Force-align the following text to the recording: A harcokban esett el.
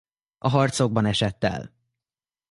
A 0.39 0.47
harcokban 0.49 1.05
esett 1.05 1.43
el. 1.43 1.73